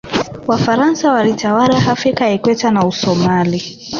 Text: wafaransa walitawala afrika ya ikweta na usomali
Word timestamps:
wafaransa 0.47 1.11
walitawala 1.11 1.91
afrika 1.91 2.27
ya 2.27 2.33
ikweta 2.33 2.71
na 2.71 2.85
usomali 2.87 3.61